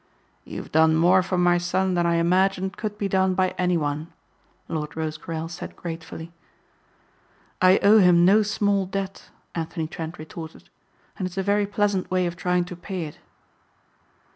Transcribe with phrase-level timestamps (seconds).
[0.45, 4.11] "You have done more for my son than I imagined could be done by anyone,"
[4.67, 6.31] Lord Rosecarrel said gratefully.
[7.61, 10.69] "I owe him no small debt," Anthony Trent retorted,
[11.19, 13.19] "and it's a very pleasant way of trying to pay it."